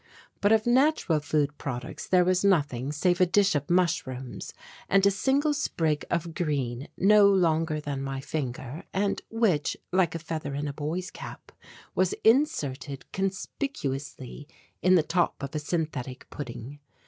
[0.41, 4.51] But of natural food products there was nothing save a dish of mushrooms
[4.89, 10.17] and a single sprig of green no longer than my finger, and which, like a
[10.17, 11.51] feather in a boy's cap,
[11.93, 14.47] was inserted conspicuously
[14.81, 16.79] in the top of a synthetic pudding.